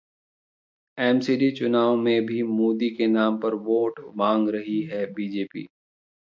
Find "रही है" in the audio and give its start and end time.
4.49-5.05